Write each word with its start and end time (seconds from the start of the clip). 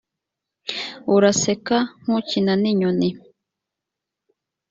uraseka 1.15 1.77
nk 2.03 2.09
ukina 2.17 2.53
n 2.61 2.63
inyoni 2.71 3.09